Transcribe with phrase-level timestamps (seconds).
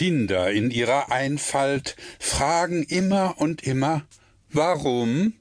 [0.00, 4.06] Kinder in ihrer Einfalt fragen immer und immer
[4.48, 5.34] Warum?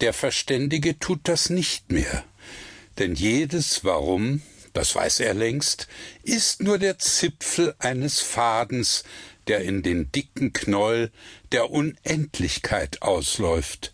[0.00, 2.22] Der Verständige tut das nicht mehr,
[2.98, 4.42] denn jedes Warum,
[4.74, 5.88] das weiß er längst,
[6.22, 9.02] ist nur der Zipfel eines Fadens,
[9.48, 11.10] der in den dicken Knoll
[11.50, 13.90] der Unendlichkeit ausläuft,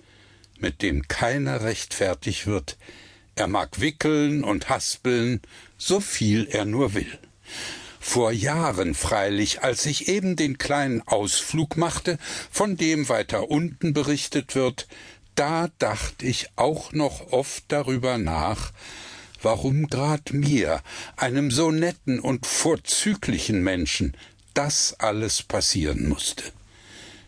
[0.59, 2.77] mit dem keiner rechtfertig wird,
[3.35, 5.41] er mag wickeln und haspeln,
[5.79, 7.19] so viel er nur will.
[8.07, 12.19] Vor Jahren freilich, als ich eben den kleinen Ausflug machte,
[12.51, 14.87] von dem weiter unten berichtet wird,
[15.35, 18.73] da dachte ich auch noch oft darüber nach,
[19.41, 20.83] warum grad mir,
[21.17, 24.15] einem so netten und vorzüglichen Menschen,
[24.53, 26.45] das alles passieren musste.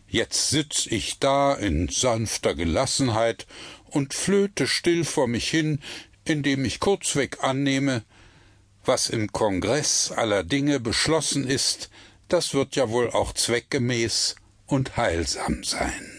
[0.09, 3.47] Jetzt sitz ich da in sanfter Gelassenheit
[3.87, 5.81] und flöte still vor mich hin,
[6.27, 8.05] indem ich kurzweg annehme,
[8.87, 11.91] was im Kongress aller Dinge beschlossen ist,
[12.29, 14.37] das wird ja wohl auch zweckgemäß
[14.67, 16.17] und heilsam sein.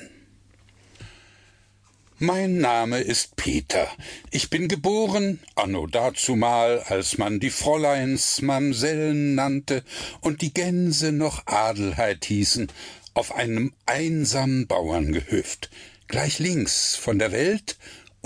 [2.19, 3.87] Mein Name ist Peter.
[4.31, 9.83] Ich bin geboren, anno dazumal, als man die Fräuleins Mamsellen nannte
[10.21, 12.71] und die Gänse noch Adelheid hießen,
[13.13, 15.69] auf einem einsamen Bauerngehöft,
[16.07, 17.77] gleich links von der Welt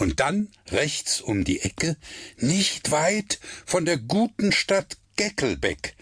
[0.02, 1.96] und dann rechts um die Ecke,
[2.38, 5.96] nicht weit von der guten Stadt Geckelbeck,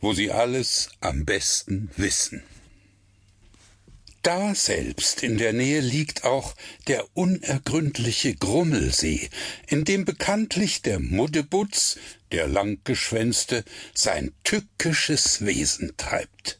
[0.00, 2.42] wo sie alles am besten wissen.
[4.22, 6.56] Da selbst in der Nähe liegt auch
[6.88, 9.28] der unergründliche Grummelsee,
[9.68, 11.98] in dem bekanntlich der Muddebutz,
[12.32, 16.58] der Langgeschwänzte, sein tückisches Wesen treibt.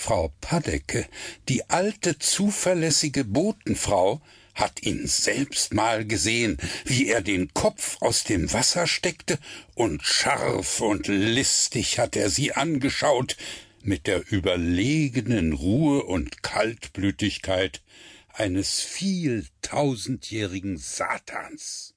[0.00, 1.06] Frau Paddecke,
[1.50, 4.22] die alte zuverlässige Botenfrau,
[4.54, 9.38] hat ihn selbst mal gesehen, wie er den Kopf aus dem Wasser steckte,
[9.74, 13.36] und scharf und listig hat er sie angeschaut,
[13.82, 17.82] mit der überlegenen Ruhe und Kaltblütigkeit
[18.32, 21.94] eines vieltausendjährigen Satans.